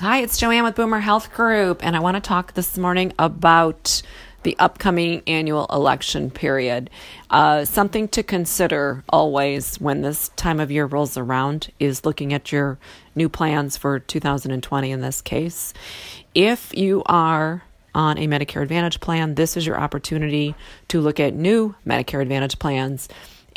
Hi, 0.00 0.22
it's 0.22 0.38
Joanne 0.38 0.64
with 0.64 0.76
Boomer 0.76 1.00
Health 1.00 1.30
Group, 1.30 1.84
and 1.84 1.94
I 1.94 2.00
want 2.00 2.14
to 2.14 2.22
talk 2.22 2.54
this 2.54 2.78
morning 2.78 3.12
about 3.18 4.00
the 4.44 4.56
upcoming 4.58 5.22
annual 5.26 5.66
election 5.66 6.30
period. 6.30 6.88
Uh, 7.28 7.66
something 7.66 8.08
to 8.08 8.22
consider 8.22 9.04
always 9.10 9.78
when 9.78 10.00
this 10.00 10.30
time 10.36 10.58
of 10.58 10.70
year 10.70 10.86
rolls 10.86 11.18
around 11.18 11.70
is 11.78 12.06
looking 12.06 12.32
at 12.32 12.50
your 12.50 12.78
new 13.14 13.28
plans 13.28 13.76
for 13.76 13.98
2020 13.98 14.90
in 14.90 15.02
this 15.02 15.20
case. 15.20 15.74
If 16.34 16.74
you 16.74 17.02
are 17.04 17.62
on 17.94 18.16
a 18.16 18.26
Medicare 18.26 18.62
Advantage 18.62 19.00
plan, 19.00 19.34
this 19.34 19.54
is 19.54 19.66
your 19.66 19.78
opportunity 19.78 20.54
to 20.88 21.02
look 21.02 21.20
at 21.20 21.34
new 21.34 21.74
Medicare 21.86 22.22
Advantage 22.22 22.58
plans 22.58 23.06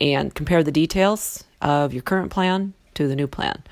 and 0.00 0.34
compare 0.34 0.62
the 0.62 0.72
details 0.72 1.44
of 1.60 1.92
your 1.92 2.02
current 2.02 2.30
plan 2.30 2.72
to 2.94 3.06
the 3.06 3.14
new 3.14 3.26
plan 3.26 3.62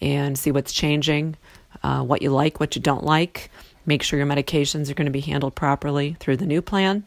and 0.00 0.36
see 0.36 0.50
what's 0.50 0.72
changing 0.72 1.36
uh, 1.82 2.02
what 2.02 2.22
you 2.22 2.30
like, 2.30 2.60
what 2.60 2.76
you 2.76 2.82
don't 2.82 3.04
like. 3.04 3.50
Make 3.86 4.02
sure 4.02 4.18
your 4.18 4.28
medications 4.28 4.90
are 4.90 4.94
going 4.94 5.06
to 5.06 5.12
be 5.12 5.20
handled 5.20 5.54
properly 5.54 6.16
through 6.20 6.36
the 6.36 6.46
new 6.46 6.60
plan. 6.62 7.04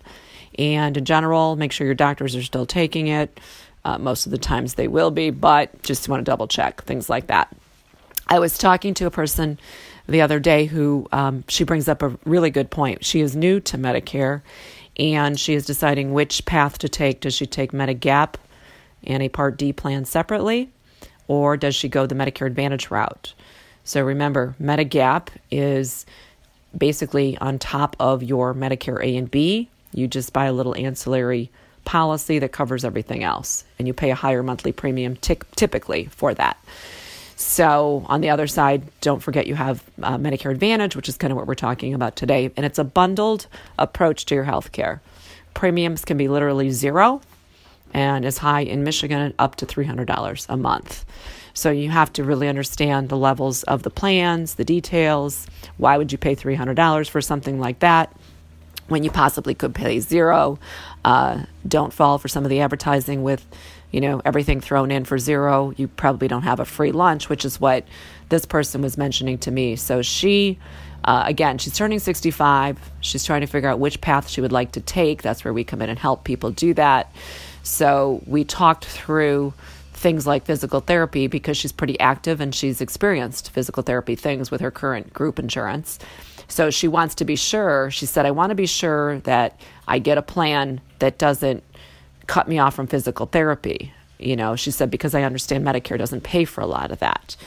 And 0.57 0.97
in 0.97 1.05
general, 1.05 1.55
make 1.55 1.71
sure 1.71 1.85
your 1.85 1.95
doctors 1.95 2.35
are 2.35 2.43
still 2.43 2.65
taking 2.65 3.07
it. 3.07 3.39
Uh, 3.83 3.97
most 3.97 4.25
of 4.25 4.31
the 4.31 4.37
times 4.37 4.75
they 4.75 4.87
will 4.87 5.11
be, 5.11 5.29
but 5.29 5.81
just 5.83 6.07
want 6.07 6.19
to 6.19 6.29
double 6.29 6.47
check 6.47 6.83
things 6.83 7.09
like 7.09 7.27
that. 7.27 7.55
I 8.27 8.39
was 8.39 8.57
talking 8.57 8.93
to 8.95 9.05
a 9.05 9.11
person 9.11 9.59
the 10.07 10.21
other 10.21 10.39
day 10.39 10.65
who 10.65 11.07
um, 11.11 11.43
she 11.47 11.63
brings 11.63 11.87
up 11.87 12.01
a 12.01 12.17
really 12.25 12.49
good 12.49 12.69
point. 12.69 13.03
She 13.03 13.21
is 13.21 13.35
new 13.35 13.59
to 13.61 13.77
Medicare 13.77 14.41
and 14.97 15.39
she 15.39 15.53
is 15.53 15.65
deciding 15.65 16.13
which 16.13 16.45
path 16.45 16.77
to 16.79 16.89
take. 16.89 17.21
Does 17.21 17.33
she 17.33 17.45
take 17.45 17.71
Medigap 17.71 18.35
and 19.03 19.23
a 19.23 19.29
Part 19.29 19.57
D 19.57 19.73
plan 19.73 20.05
separately, 20.05 20.69
or 21.27 21.57
does 21.57 21.75
she 21.75 21.89
go 21.89 22.05
the 22.05 22.15
Medicare 22.15 22.47
Advantage 22.47 22.91
route? 22.91 23.33
So 23.83 24.03
remember, 24.03 24.55
Medigap 24.61 25.27
is 25.49 26.05
basically 26.77 27.37
on 27.37 27.59
top 27.59 27.95
of 27.99 28.23
your 28.23 28.53
Medicare 28.53 29.03
A 29.03 29.17
and 29.17 29.29
B. 29.29 29.69
You 29.93 30.07
just 30.07 30.33
buy 30.33 30.45
a 30.45 30.53
little 30.53 30.75
ancillary 30.75 31.49
policy 31.83 32.39
that 32.39 32.51
covers 32.51 32.85
everything 32.85 33.23
else, 33.23 33.65
and 33.77 33.87
you 33.87 33.93
pay 33.93 34.11
a 34.11 34.15
higher 34.15 34.43
monthly 34.43 34.71
premium 34.71 35.15
t- 35.15 35.37
typically 35.55 36.05
for 36.05 36.33
that. 36.35 36.57
So, 37.35 38.05
on 38.07 38.21
the 38.21 38.29
other 38.29 38.45
side, 38.45 38.83
don't 39.01 39.19
forget 39.19 39.47
you 39.47 39.55
have 39.55 39.83
uh, 40.03 40.17
Medicare 40.17 40.51
Advantage, 40.51 40.95
which 40.95 41.09
is 41.09 41.17
kind 41.17 41.31
of 41.31 41.37
what 41.37 41.47
we're 41.47 41.55
talking 41.55 41.95
about 41.95 42.15
today, 42.15 42.51
and 42.55 42.65
it's 42.65 42.77
a 42.77 42.83
bundled 42.83 43.47
approach 43.79 44.25
to 44.25 44.35
your 44.35 44.43
health 44.43 44.71
care. 44.71 45.01
Premiums 45.55 46.05
can 46.05 46.17
be 46.17 46.27
literally 46.27 46.69
zero 46.69 47.21
and 47.93 48.25
as 48.25 48.37
high 48.37 48.61
in 48.61 48.83
Michigan 48.83 49.33
up 49.39 49.55
to 49.57 49.65
$300 49.65 50.45
a 50.47 50.57
month. 50.57 51.03
So 51.53 51.71
you 51.71 51.89
have 51.89 52.13
to 52.13 52.23
really 52.23 52.47
understand 52.47 53.09
the 53.09 53.17
levels 53.17 53.63
of 53.63 53.83
the 53.83 53.89
plans, 53.89 54.55
the 54.55 54.63
details. 54.63 55.47
Why 55.77 55.97
would 55.97 56.11
you 56.11 56.17
pay 56.17 56.35
$300 56.35 57.09
for 57.09 57.21
something 57.21 57.59
like 57.59 57.79
that 57.79 58.15
when 58.87 59.03
you 59.03 59.11
possibly 59.11 59.53
could 59.53 59.75
pay 59.75 59.99
zero? 59.99 60.59
Uh, 61.03 61.43
don't 61.67 61.93
fall 61.93 62.17
for 62.17 62.27
some 62.27 62.43
of 62.43 62.49
the 62.49 62.61
advertising 62.61 63.23
with, 63.23 63.45
you 63.91 64.01
know, 64.01 64.21
everything 64.23 64.61
thrown 64.61 64.91
in 64.91 65.05
for 65.05 65.17
zero. 65.17 65.73
You 65.75 65.87
probably 65.87 66.27
don't 66.27 66.43
have 66.43 66.59
a 66.59 66.65
free 66.65 66.91
lunch, 66.91 67.29
which 67.29 67.45
is 67.45 67.59
what 67.59 67.85
this 68.29 68.45
person 68.45 68.81
was 68.81 68.97
mentioning 68.97 69.37
to 69.39 69.51
me. 69.51 69.75
So 69.75 70.01
she, 70.01 70.57
uh, 71.03 71.23
again, 71.25 71.57
she's 71.57 71.75
turning 71.75 71.99
65. 71.99 72.79
She's 73.01 73.25
trying 73.25 73.41
to 73.41 73.47
figure 73.47 73.69
out 73.69 73.79
which 73.79 73.99
path 73.99 74.29
she 74.29 74.41
would 74.41 74.51
like 74.51 74.73
to 74.73 74.81
take. 74.81 75.21
That's 75.21 75.43
where 75.43 75.53
we 75.53 75.63
come 75.63 75.81
in 75.81 75.89
and 75.89 75.99
help 75.99 76.23
people 76.23 76.51
do 76.51 76.73
that. 76.75 77.11
So 77.63 78.23
we 78.25 78.43
talked 78.43 78.85
through 78.85 79.53
things 80.01 80.27
like 80.27 80.45
physical 80.45 80.81
therapy 80.81 81.27
because 81.27 81.57
she's 81.57 81.71
pretty 81.71 81.99
active 81.99 82.41
and 82.41 82.53
she's 82.53 82.81
experienced 82.81 83.51
physical 83.51 83.83
therapy 83.83 84.15
things 84.15 84.51
with 84.51 84.61
her 84.61 84.71
current 84.71 85.13
group 85.13 85.39
insurance. 85.39 85.99
So 86.47 86.69
she 86.69 86.87
wants 86.87 87.15
to 87.15 87.25
be 87.25 87.37
sure. 87.37 87.89
She 87.91 88.05
said, 88.05 88.25
I 88.25 88.31
want 88.31 88.49
to 88.49 88.55
be 88.55 88.65
sure 88.65 89.19
that 89.19 89.59
I 89.87 89.99
get 89.99 90.17
a 90.17 90.21
plan 90.21 90.81
that 90.99 91.17
doesn't 91.17 91.63
cut 92.27 92.47
me 92.49 92.59
off 92.59 92.75
from 92.75 92.87
physical 92.87 93.25
therapy. 93.25 93.93
You 94.19 94.35
know, 94.35 94.55
she 94.55 94.71
said, 94.71 94.91
because 94.91 95.15
I 95.15 95.23
understand 95.23 95.65
Medicare 95.65 95.97
doesn't 95.97 96.21
pay 96.21 96.45
for 96.45 96.61
a 96.61 96.67
lot 96.67 96.91
of 96.91 96.99
that. 96.99 97.37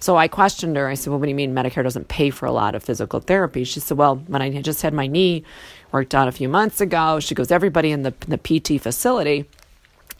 So 0.00 0.16
I 0.16 0.28
questioned 0.28 0.76
her. 0.76 0.86
I 0.86 0.94
said, 0.94 1.10
Well, 1.10 1.18
what 1.18 1.24
do 1.24 1.30
you 1.30 1.34
mean 1.34 1.54
Medicare 1.54 1.82
doesn't 1.82 2.08
pay 2.08 2.28
for 2.28 2.44
a 2.44 2.52
lot 2.52 2.74
of 2.74 2.82
physical 2.82 3.20
therapy? 3.20 3.64
She 3.64 3.80
said, 3.80 3.96
Well, 3.96 4.16
when 4.16 4.42
I 4.42 4.60
just 4.60 4.82
had 4.82 4.92
my 4.92 5.06
knee 5.06 5.44
worked 5.92 6.14
on 6.14 6.28
a 6.28 6.32
few 6.32 6.46
months 6.46 6.82
ago, 6.82 7.20
she 7.20 7.34
goes, 7.34 7.50
Everybody 7.50 7.90
in 7.90 8.02
the, 8.02 8.12
the 8.28 8.36
PT 8.36 8.82
facility 8.82 9.46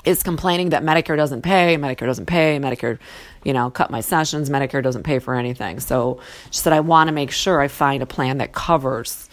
is 0.04 0.22
complaining 0.22 0.70
that 0.70 0.82
Medicare 0.82 1.16
doesn't 1.16 1.42
pay, 1.42 1.76
Medicare 1.76 2.06
doesn't 2.06 2.26
pay, 2.26 2.58
Medicare, 2.58 2.98
you 3.42 3.52
know, 3.52 3.70
cut 3.70 3.90
my 3.90 4.00
sessions, 4.00 4.50
Medicare 4.50 4.82
doesn't 4.82 5.02
pay 5.02 5.18
for 5.18 5.34
anything. 5.34 5.80
So 5.80 6.20
she 6.50 6.60
said, 6.60 6.72
I 6.72 6.80
want 6.80 7.08
to 7.08 7.12
make 7.12 7.30
sure 7.30 7.60
I 7.60 7.68
find 7.68 8.02
a 8.02 8.06
plan 8.06 8.38
that 8.38 8.52
covers 8.52 9.28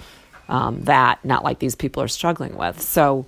um, 0.50 0.84
that, 0.84 1.24
not 1.26 1.44
like 1.44 1.60
these 1.60 1.76
people 1.76 2.04
are 2.04 2.08
struggling 2.08 2.56
with. 2.56 2.82
So 2.82 3.26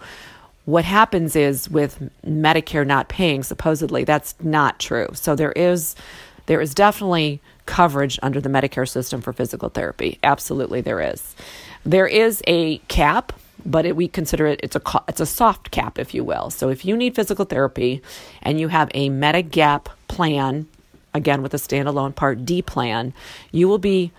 what 0.66 0.86
happens 0.86 1.36
is 1.36 1.70
with 1.70 2.10
Medicare 2.26 2.88
not 2.88 3.10
paying, 3.10 3.44
supposedly, 3.44 4.04
that's 4.04 4.36
not 4.42 4.80
true. 4.80 5.10
So 5.14 5.36
there 5.36 5.52
is 5.52 5.96
there 6.46 6.60
is 6.60 6.74
definitely 6.74 7.42
coverage 7.66 8.20
under 8.22 8.42
the 8.42 8.50
Medicare 8.50 8.88
system 8.88 9.22
for 9.22 9.32
physical 9.32 9.70
therapy. 9.70 10.20
Absolutely, 10.24 10.82
there 10.82 11.00
is. 11.00 11.36
There 11.86 12.08
is 12.08 12.42
a 12.48 12.80
cap 12.90 13.32
but 13.66 13.86
it, 13.86 13.96
we 13.96 14.08
consider 14.08 14.48
it 14.48 14.60
it's 14.64 14.76
a 14.76 14.82
it's 15.08 15.20
a 15.20 15.26
soft 15.26 15.72
cap, 15.72 16.00
if 16.00 16.14
you 16.14 16.24
will. 16.24 16.50
So 16.50 16.70
if 16.70 16.86
you 16.86 16.98
need 16.98 17.16
physical 17.16 17.46
therapy 17.46 18.02
and 18.42 18.60
you 18.60 18.68
have 18.70 18.90
a 18.94 19.10
Medigap 19.10 19.88
plan, 20.08 20.68
again 21.14 21.42
with 21.42 21.54
a 21.54 21.58
standalone 21.58 22.16
Part 22.16 22.46
D 22.46 22.62
plan, 22.62 23.14
you 23.52 23.68
will 23.68 23.80
be 23.80 24.12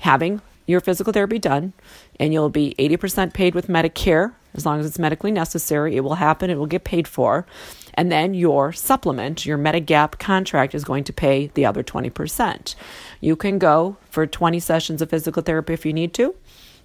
having 0.00 0.40
your 0.66 0.80
physical 0.80 1.12
therapy 1.12 1.38
done, 1.38 1.72
and 2.18 2.32
you'll 2.32 2.50
be 2.50 2.74
80% 2.78 3.32
paid 3.32 3.54
with 3.54 3.68
Medicare 3.68 4.32
as 4.54 4.66
long 4.66 4.80
as 4.80 4.86
it's 4.86 4.98
medically 4.98 5.30
necessary. 5.30 5.96
It 5.96 6.00
will 6.00 6.16
happen. 6.16 6.50
It 6.50 6.58
will 6.58 6.66
get 6.66 6.82
paid 6.82 7.06
for. 7.06 7.46
And 7.94 8.10
then 8.10 8.34
your 8.34 8.72
supplement, 8.72 9.46
your 9.46 9.58
Medigap 9.58 10.18
contract, 10.18 10.74
is 10.74 10.84
going 10.84 11.04
to 11.04 11.12
pay 11.12 11.48
the 11.54 11.64
other 11.64 11.82
20%. 11.82 12.74
You 13.20 13.36
can 13.36 13.58
go 13.58 13.96
for 14.10 14.26
20 14.26 14.58
sessions 14.60 15.00
of 15.00 15.10
physical 15.10 15.42
therapy 15.42 15.72
if 15.72 15.86
you 15.86 15.92
need 15.92 16.12
to. 16.14 16.34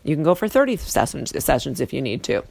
You 0.04 0.16
can 0.16 0.24
go 0.24 0.36
for 0.36 0.48
30 0.48 0.78
sessions, 0.78 1.44
sessions 1.44 1.80
if 1.80 1.94
you 1.94 2.02
need 2.02 2.24
to. 2.24 2.44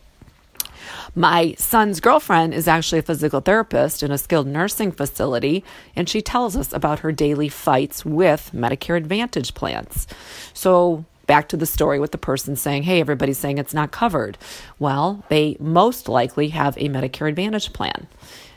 My 1.14 1.54
son's 1.58 2.00
girlfriend 2.00 2.54
is 2.54 2.68
actually 2.68 3.00
a 3.00 3.02
physical 3.02 3.40
therapist 3.40 4.02
in 4.02 4.10
a 4.10 4.18
skilled 4.18 4.46
nursing 4.46 4.92
facility, 4.92 5.64
and 5.96 6.08
she 6.08 6.22
tells 6.22 6.56
us 6.56 6.72
about 6.72 7.00
her 7.00 7.12
daily 7.12 7.48
fights 7.48 8.04
with 8.04 8.50
Medicare 8.54 8.96
Advantage 8.96 9.54
plans. 9.54 10.06
So, 10.54 11.04
back 11.26 11.48
to 11.48 11.56
the 11.56 11.66
story 11.66 11.98
with 11.98 12.12
the 12.12 12.18
person 12.18 12.56
saying, 12.56 12.84
Hey, 12.84 13.00
everybody's 13.00 13.38
saying 13.38 13.58
it's 13.58 13.74
not 13.74 13.90
covered. 13.90 14.38
Well, 14.78 15.24
they 15.28 15.56
most 15.58 16.08
likely 16.08 16.48
have 16.48 16.76
a 16.76 16.88
Medicare 16.88 17.28
Advantage 17.28 17.72
plan. 17.72 18.06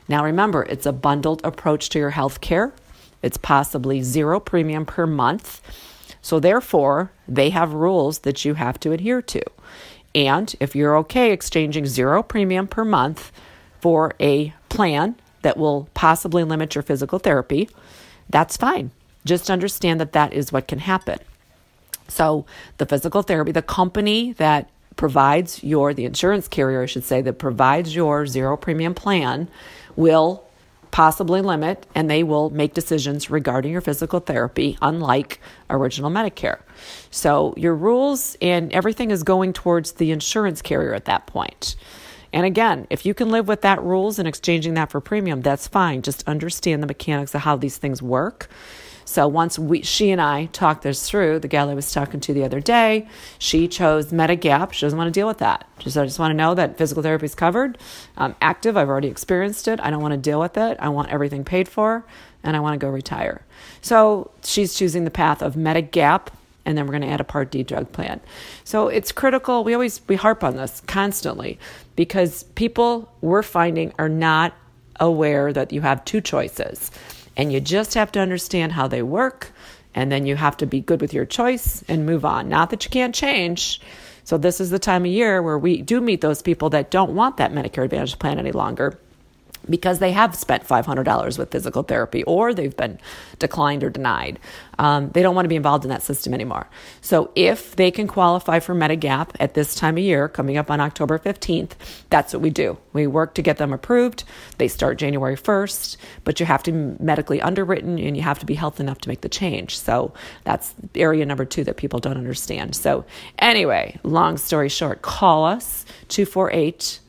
Now, 0.08 0.24
remember, 0.24 0.64
it's 0.64 0.86
a 0.86 0.92
bundled 0.92 1.42
approach 1.44 1.90
to 1.90 2.00
your 2.00 2.12
health 2.12 2.42
care, 2.42 2.74
it's 3.22 3.38
possibly 3.38 4.02
zero 4.02 4.40
premium 4.40 4.86
per 4.86 5.08
month 5.08 5.62
so, 6.24 6.40
therefore, 6.40 7.12
they 7.28 7.50
have 7.50 7.74
rules 7.74 8.20
that 8.20 8.46
you 8.46 8.54
have 8.54 8.80
to 8.80 8.94
adhere 8.94 9.22
to. 9.22 9.44
And 10.16 10.56
if 10.62 10.74
you're 10.74 10.96
okay 11.00 11.34
exchanging 11.34 11.86
zero 11.86 12.24
premium 12.24 12.66
per 12.66 12.86
month 12.86 13.32
for 13.82 14.14
a 14.22 14.54
plan 14.70 15.16
that 15.42 15.58
will 15.58 15.90
possibly 15.94 16.46
limit 16.46 16.76
your 16.76 16.82
physical 16.82 17.20
therapy, 17.20 17.70
that's 18.30 18.56
fine. 18.56 18.92
Just 19.26 19.52
understand 19.52 20.00
that 20.00 20.14
that 20.14 20.32
is 20.32 20.54
what 20.54 20.66
can 20.70 20.80
happen. 20.80 21.20
So, 22.08 22.46
the 22.78 22.86
physical 22.86 23.22
therapy, 23.22 23.52
the 23.52 23.62
company 23.62 24.32
that 24.34 24.70
provides 24.96 25.62
your, 25.62 25.94
the 25.94 26.06
insurance 26.06 26.48
carrier, 26.48 26.84
I 26.84 26.86
should 26.86 27.04
say, 27.04 27.22
that 27.22 27.34
provides 27.34 27.94
your 27.94 28.28
zero 28.28 28.56
premium 28.56 28.94
plan 28.94 29.50
will 29.98 30.46
possibly 30.94 31.42
limit, 31.42 31.88
and 31.96 32.08
they 32.08 32.22
will 32.22 32.52
make 32.52 32.76
decisions 32.76 33.32
regarding 33.32 33.72
your 33.72 33.82
physical 33.82 34.20
therapy, 34.20 34.78
unlike 34.80 35.42
original 35.72 36.12
Medicare. 36.12 36.62
So 37.10 37.56
your 37.58 37.76
rules 37.76 38.38
and 38.40 38.72
everything 38.72 39.10
is 39.10 39.24
going 39.24 39.54
towards 39.54 39.94
the 39.94 40.12
insurance 40.12 40.62
carrier 40.62 40.94
at 40.94 41.06
that 41.06 41.26
point. 41.26 41.76
And 42.32 42.46
again, 42.46 42.86
if 42.92 43.08
you 43.08 43.16
can 43.16 43.32
live 43.32 43.48
with 43.48 43.62
that 43.62 43.82
rules 43.82 44.20
and 44.20 44.28
exchanging 44.28 44.76
that 44.76 44.92
for 44.92 45.02
premium, 45.02 45.42
that's 45.42 45.68
fine. 45.68 46.04
Just 46.04 46.28
understand 46.28 46.84
the 46.84 46.88
mechanics 46.88 47.34
of 47.34 47.42
how 47.42 47.56
these 47.56 47.78
things 47.78 48.00
work 48.00 48.48
so 49.06 49.28
once 49.28 49.60
we, 49.60 49.82
she 49.82 50.12
and 50.12 50.22
I 50.22 50.46
talked 50.48 50.84
this 50.84 51.10
through, 51.10 51.40
the 51.40 51.48
gal 51.48 51.70
I 51.70 51.74
was 51.74 51.92
talking 51.92 52.20
to 52.22 52.34
the 52.34 52.44
other 52.44 52.60
day, 52.60 53.08
she 53.40 53.68
chose 53.68 54.12
Medigap. 54.12 54.74
She 54.74 54.86
doesn't 54.86 54.98
want 54.98 55.14
to 55.14 55.18
deal 55.18 55.28
with 55.28 55.40
that. 55.40 55.68
She 55.80 55.90
said, 55.90 56.04
I 56.04 56.06
just 56.06 56.20
want 56.20 56.32
to 56.32 56.38
know 56.38 56.56
that 56.56 56.78
physical 56.78 57.04
therapy 57.04 57.26
is 57.26 57.36
covered. 57.36 57.78
I'm 58.18 58.36
active. 58.42 58.78
I've 58.78 58.90
already 58.90 59.10
experienced 59.10 59.68
it. 59.68 59.80
I 59.82 59.90
don't 59.90 60.02
want 60.02 60.14
to 60.14 60.18
deal 60.18 60.40
with 60.40 60.58
it. 60.58 60.78
I 60.80 60.90
want 60.90 61.10
everything 61.10 61.44
paid 61.44 61.68
for, 61.68 62.06
and 62.44 62.56
I 62.56 62.60
want 62.60 62.80
to 62.80 62.86
go 62.86 62.92
retire. 62.92 63.46
So 63.82 64.32
she's 64.44 64.74
choosing 64.74 65.04
the 65.04 65.12
path 65.12 65.42
of 65.42 65.56
Medigap 65.56 66.28
and 66.66 66.78
then 66.78 66.86
we're 66.86 66.92
going 66.92 67.02
to 67.02 67.10
add 67.10 67.20
a 67.20 67.26
part 67.26 67.52
D 67.52 67.64
drug 67.64 67.92
plan. 67.92 68.22
So 68.64 68.88
it's 68.88 69.12
critical. 69.12 69.66
We 69.66 69.74
always 69.74 70.00
we 70.08 70.16
harp 70.16 70.46
on 70.46 70.56
this 70.56 70.82
constantly 70.88 71.60
because 71.98 72.44
people 72.56 73.12
we're 73.22 73.44
finding 73.44 73.94
are 74.00 74.08
not 74.08 74.54
aware 75.00 75.52
that 75.52 75.74
you 75.74 75.82
have 75.82 76.06
two 76.06 76.22
choices 76.22 76.92
and 77.36 77.52
you 77.52 77.60
just 77.60 77.96
have 77.96 78.12
to 78.14 78.20
understand 78.20 78.72
how 78.72 78.88
they 78.88 79.02
work 79.02 79.52
And 79.96 80.12
then 80.12 80.26
you 80.26 80.36
have 80.36 80.58
to 80.58 80.66
be 80.66 80.82
good 80.82 81.02
with 81.02 81.14
your 81.14 81.26
choice 81.26 81.84
and 81.88 82.06
move 82.06 82.26
on. 82.26 82.50
Not 82.50 82.72
that 82.72 82.84
you 82.84 82.90
can't 82.90 83.14
change. 83.14 83.80
So, 84.24 84.38
this 84.38 84.62
is 84.62 84.70
the 84.70 84.80
time 84.80 85.04
of 85.04 85.12
year 85.12 85.42
where 85.42 85.58
we 85.58 85.82
do 85.82 86.00
meet 86.02 86.22
those 86.22 86.42
people 86.42 86.70
that 86.72 86.90
don't 86.90 87.14
want 87.14 87.38
that 87.38 87.52
Medicare 87.52 87.84
Advantage 87.84 88.18
plan 88.18 88.40
any 88.40 88.52
longer 88.54 88.98
because 89.70 90.00
they 90.00 90.12
have 90.12 90.36
spent 90.36 90.68
$500 90.68 91.38
with 91.38 91.52
physical 91.52 91.84
therapy 91.84 92.24
or 92.24 92.54
they've 92.54 92.76
been 92.76 93.00
declined 93.40 93.84
or 93.84 93.90
denied. 93.90 94.40
Um, 94.80 95.10
they 95.12 95.22
don't 95.22 95.36
want 95.36 95.46
to 95.46 95.50
be 95.50 95.56
involved 95.56 95.86
in 95.86 95.90
that 95.90 96.04
system 96.04 96.34
anymore. 96.34 96.68
So 97.02 97.32
if 97.36 97.76
they 97.76 97.92
can 97.92 98.08
qualify 98.08 98.60
for 98.60 98.74
Medigap 98.76 99.30
at 99.40 99.54
this 99.54 99.76
time 99.76 99.98
of 99.98 100.04
year, 100.04 100.28
coming 100.28 100.58
up 100.58 100.72
on 100.72 100.82
October 100.82 101.20
15th, 101.20 101.72
that's 102.10 102.34
what 102.34 102.42
we 102.42 102.50
do. 102.50 102.78
We 102.92 103.08
work 103.08 103.36
to 103.36 103.42
get 103.42 103.58
them 103.58 103.74
approved. 103.74 104.24
They 104.58 104.68
start 104.68 104.98
January 104.98 105.36
1st, 105.36 105.98
but 106.24 106.40
you 106.40 106.46
have 106.46 106.64
to 106.64 106.72
be 106.72 107.04
medically 107.04 107.42
underwritten 107.42 108.00
and 108.00 108.18
you 108.18 108.24
have 108.24 108.40
to 108.40 108.46
be 108.46 108.56
healthy 108.56 108.84
enough 108.84 109.00
to 109.02 109.10
make 109.10 109.22
the 109.22 109.30
change. 109.30 109.78
So 109.78 110.14
that's 110.44 110.74
area 110.96 111.26
number 111.26 111.46
two 111.46 111.64
that 111.66 111.78
people 111.78 112.00
don't 112.00 112.18
understand. 112.18 112.76
So 112.76 113.06
anyway, 113.40 114.00
long 114.04 114.38
story 114.38 114.70
short, 114.70 115.02
call 115.02 115.46
us 115.46 115.86
248 116.10 117.00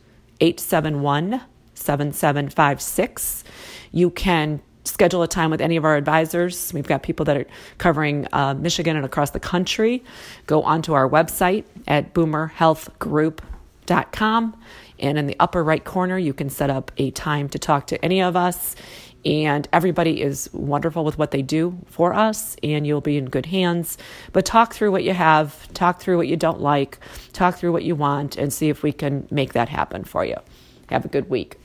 871 0.41 1.41
7756. 1.85 3.45
You 3.93 4.11
can 4.11 4.61
schedule 4.85 5.23
a 5.23 5.29
time 5.29 5.51
with 5.51 5.61
any 5.61 5.77
of 5.77 5.85
our 5.85 5.97
advisors. 5.97 6.73
We've 6.73 6.87
got 6.87 7.03
people 7.03 7.27
that 7.27 7.37
are 7.37 7.45
covering 7.79 8.29
uh, 8.33 8.55
Michigan 8.55 8.97
and 8.97 9.05
across 9.05 9.31
the 9.31 9.41
country. 9.41 10.05
Go 10.47 10.63
onto 10.63 10.93
our 10.93 11.09
website 11.09 11.65
at 11.87 12.15
boomerhealthgroup.com. 12.15 14.57
And 15.01 15.19
in 15.19 15.27
the 15.27 15.35
upper 15.41 15.65
right 15.65 15.85
corner, 15.85 16.17
you 16.19 16.33
can 16.33 16.49
set 16.49 16.71
up 16.71 16.93
a 16.97 17.11
time 17.11 17.49
to 17.51 17.59
talk 17.59 17.89
to 17.89 18.03
any 18.05 18.23
of 18.23 18.37
us. 18.37 18.77
And 19.25 19.67
everybody 19.73 20.21
is 20.21 20.51
wonderful 20.53 21.05
with 21.05 21.19
what 21.19 21.31
they 21.31 21.41
do 21.41 21.79
for 21.87 22.13
us, 22.13 22.57
and 22.63 22.87
you'll 22.87 23.01
be 23.01 23.17
in 23.17 23.25
good 23.25 23.47
hands. 23.47 23.97
But 24.33 24.45
talk 24.45 24.75
through 24.75 24.93
what 24.93 25.03
you 25.03 25.15
have, 25.15 25.73
talk 25.73 25.99
through 25.99 26.19
what 26.19 26.29
you 26.29 26.37
don't 26.37 26.61
like, 26.61 26.99
talk 27.33 27.57
through 27.57 27.73
what 27.73 27.85
you 27.85 27.95
want, 27.95 28.37
and 28.37 28.53
see 28.53 28.69
if 28.69 28.83
we 28.83 28.93
can 28.93 29.27
make 29.31 29.55
that 29.55 29.71
happen 29.71 30.05
for 30.05 30.27
you. 30.27 30.37
Have 30.91 31.07
a 31.07 31.09
good 31.09 31.31
week. 31.31 31.57